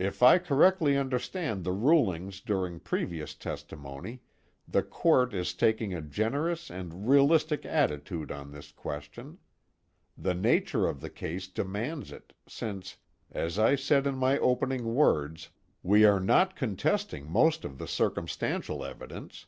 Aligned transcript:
If 0.00 0.24
I 0.24 0.38
correctly 0.38 0.96
understand 0.96 1.62
the 1.62 1.70
rulings 1.70 2.40
during 2.40 2.80
previous 2.80 3.32
testimony, 3.32 4.22
the 4.66 4.82
Court 4.82 5.32
is 5.32 5.54
taking 5.54 5.94
a 5.94 6.02
generous 6.02 6.68
and 6.68 7.06
realistic 7.08 7.64
attitude 7.64 8.32
on 8.32 8.50
this 8.50 8.72
question. 8.72 9.38
The 10.18 10.34
nature 10.34 10.88
of 10.88 11.00
the 11.00 11.10
case 11.10 11.46
demands 11.46 12.10
it, 12.10 12.32
since, 12.48 12.96
as 13.30 13.56
I 13.56 13.76
said 13.76 14.04
in 14.04 14.16
my 14.16 14.36
opening 14.40 14.96
words, 14.96 15.50
we 15.84 16.04
are 16.04 16.18
not 16.18 16.56
contesting 16.56 17.30
most 17.30 17.64
of 17.64 17.78
the 17.78 17.86
circumstantial 17.86 18.84
evidence. 18.84 19.46